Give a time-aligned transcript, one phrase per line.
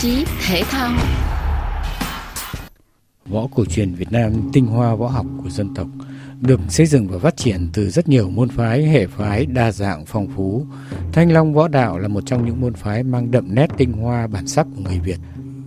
[0.00, 0.92] trí thể thao
[3.26, 5.86] Võ cổ truyền Việt Nam tinh hoa võ học của dân tộc
[6.40, 10.06] được xây dựng và phát triển từ rất nhiều môn phái, hệ phái đa dạng
[10.06, 10.66] phong phú.
[11.12, 14.26] Thanh Long Võ Đạo là một trong những môn phái mang đậm nét tinh hoa
[14.26, 15.18] bản sắc của người Việt.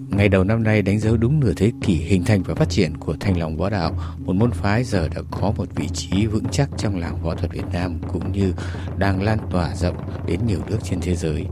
[0.10, 2.98] Ngày đầu năm nay đánh dấu đúng nửa thế kỷ hình thành và phát triển
[2.98, 6.46] của Thanh Long Võ Đạo, một môn phái giờ đã có một vị trí vững
[6.52, 8.54] chắc trong làng võ thuật Việt Nam cũng như
[8.98, 9.98] đang lan tỏa rộng
[10.28, 11.46] đến nhiều nước trên thế giới.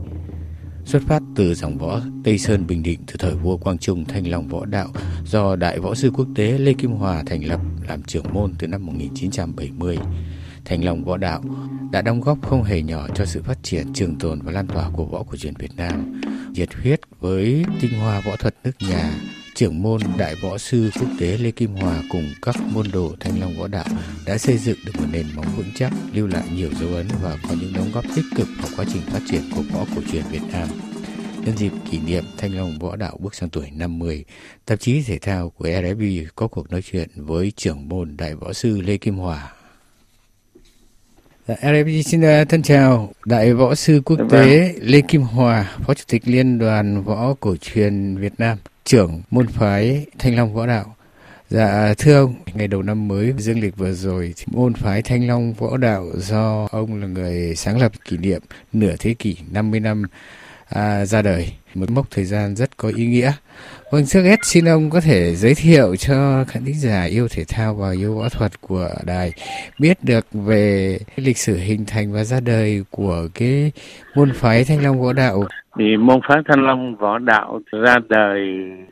[0.84, 4.30] Xuất phát từ dòng võ Tây Sơn Bình Định từ thời vua Quang Trung Thanh
[4.30, 4.88] Long Võ Đạo
[5.24, 8.66] do Đại Võ Sư Quốc tế Lê Kim Hòa thành lập làm trưởng môn từ
[8.66, 9.98] năm 1970.
[10.64, 11.42] Thanh Long Võ Đạo
[11.92, 14.90] đã đóng góp không hề nhỏ cho sự phát triển trường tồn và lan tỏa
[14.92, 16.20] của võ cổ truyền Việt Nam.
[16.52, 19.14] Nhiệt huyết với tinh hoa võ thuật nước nhà,
[19.54, 23.40] trưởng môn Đại Võ Sư Quốc tế Lê Kim Hòa cùng các môn đồ Thanh
[23.40, 23.86] Long Võ Đạo
[24.26, 27.36] đã xây dựng được một nền móng vững chắc, lưu lại nhiều dấu ấn và
[27.48, 30.24] có những đóng góp tích cực vào quá trình phát triển của võ cổ truyền
[30.30, 30.68] Việt Nam.
[31.44, 34.24] Nhân dịp kỷ niệm Thanh Long Võ Đạo bước sang tuổi 50,
[34.66, 38.52] tạp chí thể thao của RFB có cuộc nói chuyện với trưởng môn Đại Võ
[38.52, 39.52] Sư Lê Kim Hòa.
[41.48, 44.28] Dạ, RFB xin uh, thân chào Đại Võ Sư Quốc Vâng.
[44.28, 49.22] tế Lê Kim Hòa, Phó Chủ tịch Liên đoàn Võ Cổ truyền Việt Nam, trưởng
[49.30, 50.96] môn phái Thanh Long Võ Đạo.
[51.50, 55.26] Dạ thưa ông, ngày đầu năm mới dương lịch vừa rồi, thì môn phái Thanh
[55.26, 59.80] Long Võ Đạo do ông là người sáng lập kỷ niệm nửa thế kỷ 50
[59.80, 60.02] năm
[60.74, 63.32] à, ra đời, một mốc thời gian rất có ý nghĩa.
[63.92, 67.44] Vâng, trước hết xin ông có thể giới thiệu cho khán thính giả yêu thể
[67.48, 69.32] thao và yêu võ thuật của đài
[69.78, 73.72] biết được về lịch sử hình thành và ra đời của cái
[74.14, 75.44] môn phái Thanh Long Võ Đạo.
[75.78, 78.40] Thì môn phái Thanh Long Võ Đạo ra đời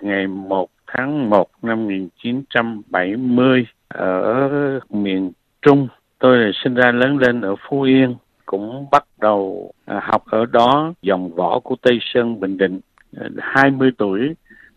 [0.00, 4.50] ngày 1 tháng 1 năm 1970 ở
[4.90, 5.88] miền Trung.
[6.18, 8.14] Tôi sinh ra lớn lên ở Phú Yên,
[8.50, 12.80] cũng bắt đầu à, học ở đó dòng võ của Tây Sơn Bình Định.
[13.16, 14.34] À, 20 tuổi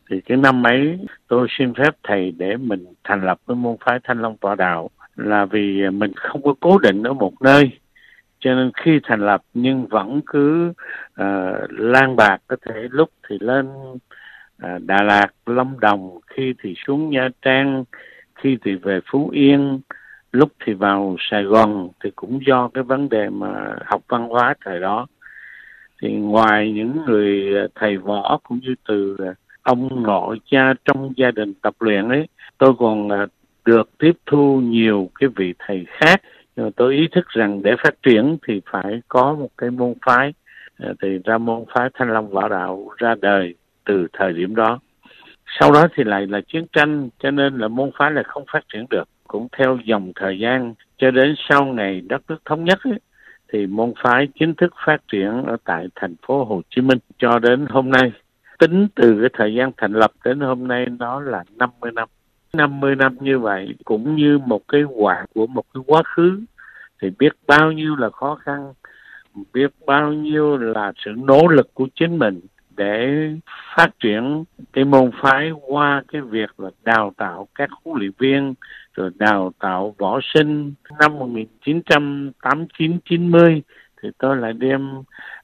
[0.09, 3.99] thì cái năm ấy tôi xin phép thầy để mình thành lập cái môn phái
[4.03, 7.71] Thanh Long tọa Đạo là vì mình không có cố định ở một nơi
[8.39, 10.69] cho nên khi thành lập nhưng vẫn cứ
[11.21, 13.67] uh, lan bạc có thể lúc thì lên
[14.65, 17.83] uh, Đà Lạt, Lâm Đồng, khi thì xuống Nha Trang,
[18.35, 19.79] khi thì về Phú Yên,
[20.33, 24.53] lúc thì vào Sài Gòn thì cũng do cái vấn đề mà học văn hóa
[24.65, 25.07] thời đó.
[26.01, 29.17] Thì ngoài những người thầy võ cũng như từ
[29.63, 32.27] ông nội cha trong gia đình tập luyện ấy,
[32.57, 33.25] tôi còn à,
[33.65, 36.21] được tiếp thu nhiều cái vị thầy khác.
[36.55, 39.93] Nhưng mà tôi ý thức rằng để phát triển thì phải có một cái môn
[40.05, 40.33] phái
[40.77, 43.55] à, thì ra môn phái thanh long võ đạo ra đời
[43.85, 44.79] từ thời điểm đó.
[45.59, 48.63] Sau đó thì lại là chiến tranh cho nên là môn phái là không phát
[48.73, 52.79] triển được cũng theo dòng thời gian cho đến sau ngày đất nước thống nhất
[52.83, 52.99] ấy,
[53.53, 57.39] thì môn phái chính thức phát triển ở tại thành phố Hồ Chí Minh cho
[57.39, 58.11] đến hôm nay.
[58.59, 62.09] Tính từ cái thời gian thành lập đến hôm nay nó là 50 năm.
[62.53, 66.41] 50 năm như vậy cũng như một cái quả của một cái quá khứ
[67.01, 68.73] thì biết bao nhiêu là khó khăn
[69.53, 72.39] biết bao nhiêu là sự nỗ lực của chính mình
[72.77, 73.29] để
[73.77, 78.53] phát triển cái môn phái qua cái việc là đào tạo các huấn luyện viên
[78.93, 80.73] rồi đào tạo võ sinh.
[80.99, 83.61] Năm 1989 90
[84.01, 84.89] thì tôi lại đem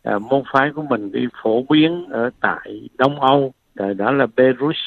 [0.03, 3.53] à, môn phái của mình đi phổ biến ở tại Đông Âu.
[3.75, 4.77] Rồi đó là Belarus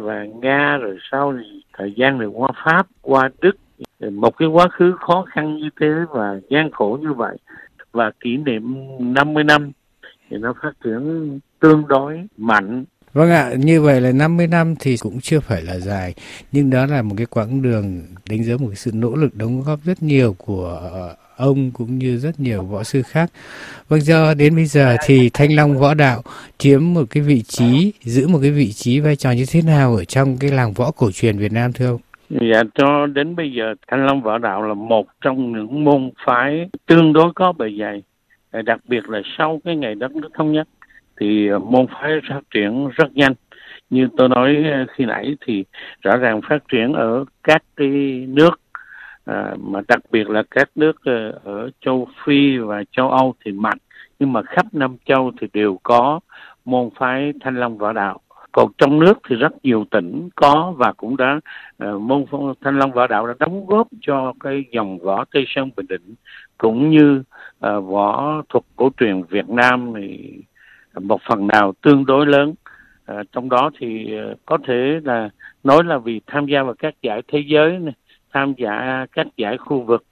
[0.00, 3.56] và Nga rồi sau thì thời gian này qua Pháp qua Đức.
[4.10, 7.36] Một cái quá khứ khó khăn như thế và gian khổ như vậy
[7.92, 9.72] và kỷ niệm 50 năm
[10.30, 12.84] thì nó phát triển tương đối mạnh.
[13.12, 16.14] Vâng ạ, như vậy là 50 năm thì cũng chưa phải là dài,
[16.52, 19.62] nhưng đó là một cái quãng đường đánh dấu một cái sự nỗ lực đóng
[19.62, 23.30] góp rất nhiều của ờ, ông cũng như rất nhiều võ sư khác.
[23.88, 26.22] Vâng do đến bây giờ thì Thanh Long Võ Đạo
[26.58, 29.96] chiếm một cái vị trí, giữ một cái vị trí vai trò như thế nào
[29.96, 32.00] ở trong cái làng võ cổ truyền Việt Nam thưa ông?
[32.30, 36.68] Dạ, cho đến bây giờ Thanh Long Võ Đạo là một trong những môn phái
[36.86, 38.02] tương đối có bề dày,
[38.62, 40.68] đặc biệt là sau cái ngày đất nước thống nhất
[41.22, 43.34] thì môn phái phát triển rất nhanh.
[43.90, 45.64] Như tôi nói ờ, khi nãy thì
[46.02, 47.88] rõ ràng phát triển ở các cái
[48.28, 48.60] nước
[49.24, 53.52] à, mà đặc biệt là các nước ờ, ở châu Phi và châu Âu thì
[53.52, 53.78] mạnh,
[54.18, 56.20] nhưng mà khắp năm châu thì đều có
[56.64, 58.20] môn phái Thanh Long Võ Đạo
[58.52, 61.40] còn trong nước thì rất nhiều tỉnh có và cũng đã
[61.84, 65.44] uh, môn phong- thanh long võ đạo đã đóng góp cho cái dòng võ tây
[65.48, 66.14] sơn bình định
[66.58, 67.22] cũng như
[67.66, 70.38] uh, võ thuật cổ truyền việt nam thì
[71.00, 72.54] một phần nào tương đối lớn.
[73.06, 75.30] À, trong đó thì uh, có thể là
[75.64, 77.94] nói là vì tham gia vào các giải thế giới này,
[78.32, 80.04] tham gia các giải khu vực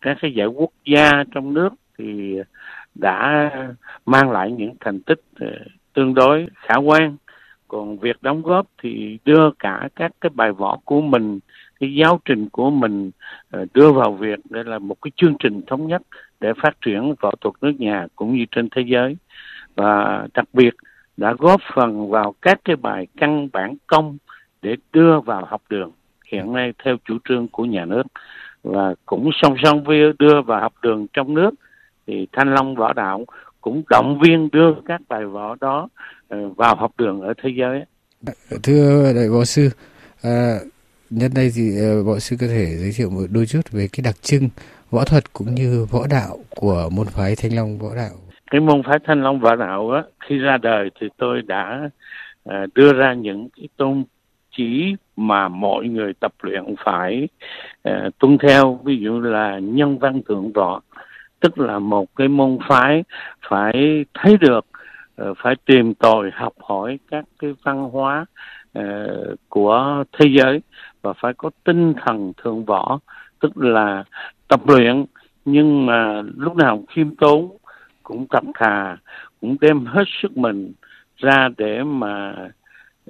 [0.00, 2.36] các cái giải quốc gia trong nước thì
[2.94, 3.50] đã
[4.06, 5.50] mang lại những thành tích uh,
[5.92, 7.16] tương đối khả quan.
[7.68, 11.38] Còn việc đóng góp thì đưa cả các cái bài võ của mình
[11.80, 13.10] cái giáo trình của mình
[13.74, 16.02] đưa vào việc để là một cái chương trình thống nhất
[16.40, 19.16] để phát triển võ thuật nước nhà cũng như trên thế giới
[19.76, 20.74] và đặc biệt
[21.16, 24.18] đã góp phần vào các cái bài căn bản công
[24.62, 25.92] để đưa vào học đường.
[26.32, 28.02] Hiện nay theo chủ trương của nhà nước
[28.62, 31.50] và cũng song song với đưa vào học đường trong nước
[32.06, 33.24] thì thanh long võ đạo
[33.60, 35.88] cũng động viên đưa các bài võ đó
[36.28, 37.84] ờ, vào học đường ở thế giới.
[38.62, 39.70] Thưa đại võ sư
[40.22, 40.58] à,
[41.10, 44.02] nhân đây thì ờ, võ sư có thể giới thiệu một đôi chút về cái
[44.04, 44.48] đặc trưng
[44.90, 48.82] võ thuật cũng như võ đạo của môn phái thanh long võ đạo cái môn
[48.82, 51.90] phái thanh long võ đạo á khi ra đời thì tôi đã
[52.44, 54.04] à, đưa ra những cái tôn
[54.56, 57.28] chỉ mà mọi người tập luyện phải
[57.82, 58.80] à, tuân theo.
[58.84, 60.80] Ví dụ là nhân văn thượng võ
[61.40, 63.04] tức là một cái môn phái
[63.48, 64.66] phải thấy được
[65.16, 68.26] à, phải tìm tòi học hỏi các cái văn hóa
[68.78, 70.60] uh, của thế giới
[71.02, 72.98] và phải có tinh thần thượng võ
[73.40, 74.04] tức là
[74.48, 75.04] tập luyện.
[75.44, 77.56] Nhưng mà lúc nào khiêm tốn
[78.06, 78.96] cũng thật thà
[79.40, 80.72] cũng đem hết sức mình
[81.16, 82.34] ra để mà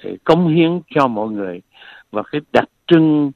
[0.04, 1.60] để cống hiến cho mọi người.
[2.10, 3.32] Và cái đặc trưng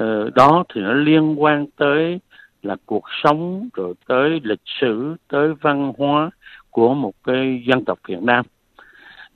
[0.00, 2.20] uh, đó thì nó liên quan tới
[2.62, 6.30] là cuộc sống rồi tới lịch sử tới văn hóa
[6.70, 8.44] của một cái dân tộc Việt Nam.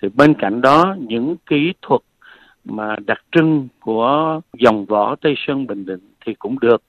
[0.02, 2.00] Thì bên cạnh đó những kỹ thuật
[2.64, 6.82] mà đặc trưng của dòng võ Tây Sơn Bình Định thì cũng được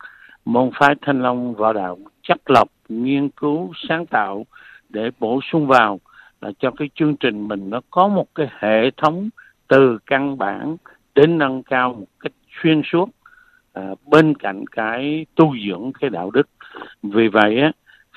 [0.45, 4.45] môn phái Thanh Long võ đạo chắc lọc nghiên cứu sáng tạo
[4.89, 5.99] để bổ sung vào
[6.41, 9.29] là cho cái chương trình mình nó có một cái hệ thống
[9.67, 10.77] từ căn bản
[11.15, 12.31] đến nâng cao một cách
[12.63, 13.09] xuyên suốt
[13.73, 16.49] à, bên cạnh cái tu dưỡng cái đạo đức.
[17.03, 17.71] Vì vậy á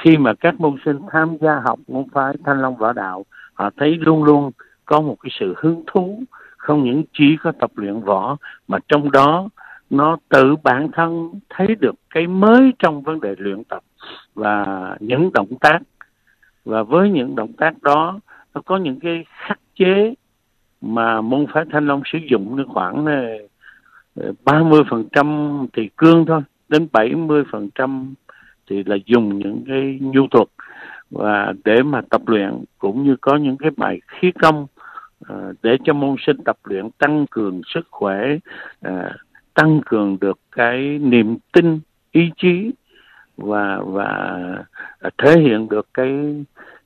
[0.05, 3.25] khi mà các môn sinh tham gia học môn phái thanh long võ đạo
[3.55, 4.51] họ thấy luôn luôn
[4.85, 6.23] có một cái sự hứng thú
[6.57, 8.37] không những chỉ có tập luyện võ
[8.69, 9.49] mà trong đó
[9.91, 13.83] nó tự bản thân thấy được cái mới trong vấn đề luyện tập
[14.35, 14.67] và
[15.01, 15.79] những động tác
[16.65, 18.21] và với những động tác đó
[18.55, 20.15] nó có những cái khắc chế
[20.81, 23.23] mà môn phái thanh long sử dụng nó khoảng ờ,
[24.15, 28.15] ờ, ba mươi phần trăm thì cương thôi đến bảy mươi phần trăm
[28.71, 30.49] thì là dùng những cái nhu thuật
[31.11, 34.67] và để mà tập luyện cũng như có những cái bài khí công
[35.21, 38.39] ờ, để cho môn sinh tập luyện tăng cường sức khỏe
[38.81, 39.13] ờ,
[39.55, 41.81] tăng cường được cái niềm tin
[42.13, 42.71] ý chí
[43.41, 44.39] và và
[45.19, 46.45] thể hiện được cái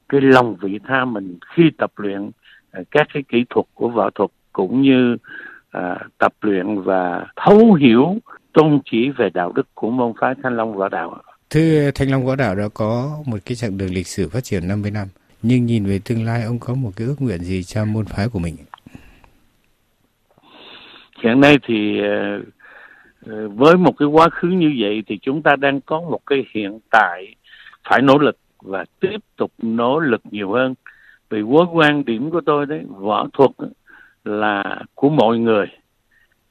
[0.09, 2.31] cái lòng vị tha mình khi tập luyện
[2.75, 5.17] À, các cái kỹ thuật của võ thuật cũng như
[5.71, 8.17] à, tập luyện và thấu hiểu
[8.53, 11.17] tôn chỉ về đạo đức của môn phái Thanh Long võ đạo.
[11.51, 14.69] Thưa Thanh Long võ đạo đã có một cái chặng đường lịch sử phát triển
[14.69, 15.09] 50 năm,
[15.43, 18.29] nhưng nhìn về tương lai ông có một cái ước nguyện gì cho môn phái
[18.29, 18.56] của mình?
[21.23, 22.41] Hiện nay thì ờ,
[23.26, 26.44] Ờ, với một cái quá khứ như vậy thì chúng ta đang có một cái
[26.55, 27.35] hiện tại
[27.88, 30.75] phải nỗ lực và tiếp tục nỗ lực nhiều hơn.
[31.31, 33.50] Vì với quan điểm của tôi đấy, võ thuật
[34.25, 35.67] là của mọi người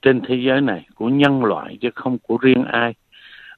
[0.01, 2.93] trên thế giới này, của nhân loại chứ không của riêng ai.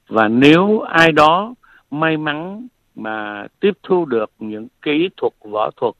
[0.08, 1.54] Và nếu ai đó
[1.90, 5.94] may mắn mà tiếp thu được những kỹ thuật võ thuật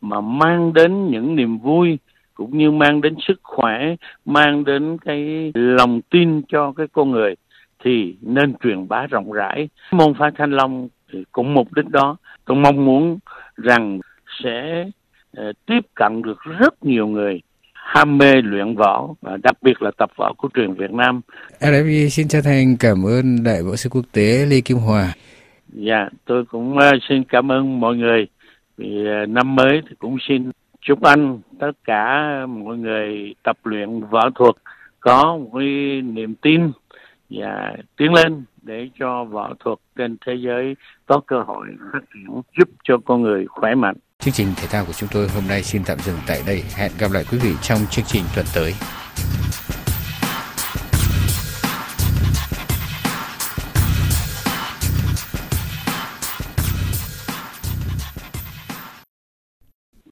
[0.00, 1.98] mà mang đến những niềm vui
[2.40, 3.94] cũng như mang đến sức khỏe
[4.24, 7.34] mang đến cái lòng tin cho cái con người
[7.84, 12.16] thì nên truyền bá rộng rãi môn phái thanh long thì cũng mục đích đó
[12.44, 13.18] tôi mong muốn
[13.56, 14.00] rằng
[14.44, 14.84] sẽ
[15.38, 17.40] uh, tiếp cận được rất nhiều người
[17.74, 21.20] ham mê luyện võ và đặc biệt là tập võ của truyền Việt Nam.
[21.60, 25.12] RFI xin chân thành cảm ơn Đại võ sư quốc tế Lê Kim Hòa.
[25.72, 28.26] Dạ, tôi cũng uh, xin cảm ơn mọi người.
[28.76, 30.50] Vì uh, năm mới thì cũng xin
[30.82, 34.54] chúc anh, tất cả mọi người tập luyện võ thuật
[35.00, 36.72] có một cái niềm tin
[37.30, 42.42] và tiến lên để cho võ thuật trên thế giới có cơ hội phát triển,
[42.58, 43.96] giúp cho con người khỏe mạnh.
[44.18, 46.62] Chương trình thể thao của chúng tôi hôm nay xin tạm dừng tại đây.
[46.76, 48.72] Hẹn gặp lại quý vị trong chương trình tuần tới.